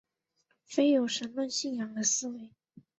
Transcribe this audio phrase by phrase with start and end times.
[0.65, 2.49] 非有神论信仰的思维。